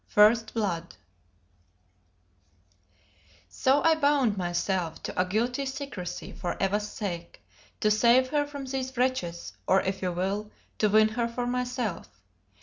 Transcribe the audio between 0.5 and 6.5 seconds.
BLOOD So I bound myself to a guilty secrecy